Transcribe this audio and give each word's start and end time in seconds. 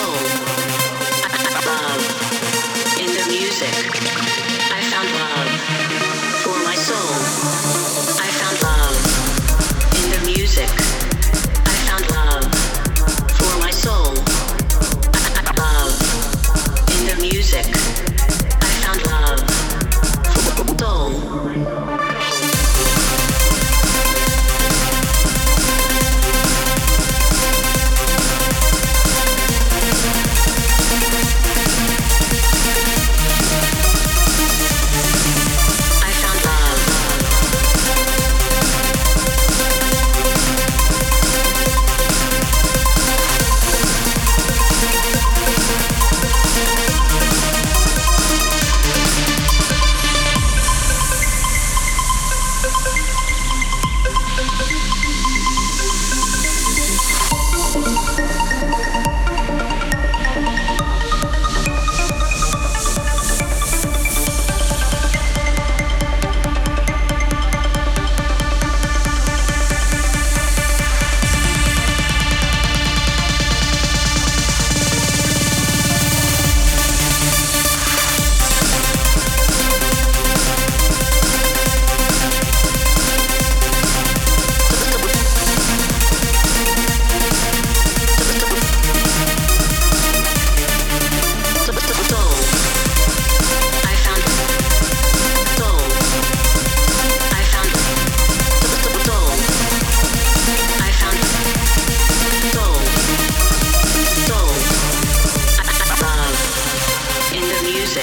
soul. 0.00 0.14
In 3.00 3.10
the 3.16 3.26
music. 3.28 4.39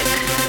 music. 0.04 0.47